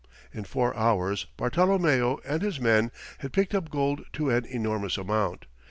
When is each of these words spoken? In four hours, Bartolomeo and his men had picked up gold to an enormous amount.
In 0.33 0.45
four 0.45 0.75
hours, 0.75 1.27
Bartolomeo 1.37 2.21
and 2.25 2.41
his 2.41 2.59
men 2.59 2.91
had 3.19 3.31
picked 3.31 3.53
up 3.53 3.69
gold 3.69 4.03
to 4.13 4.31
an 4.31 4.45
enormous 4.45 4.97
amount. 4.97 5.45